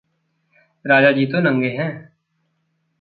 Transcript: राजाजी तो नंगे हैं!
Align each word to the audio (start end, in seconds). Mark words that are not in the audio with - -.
राजाजी 0.85 1.25
तो 1.25 1.39
नंगे 1.39 1.69
हैं! 1.69 1.91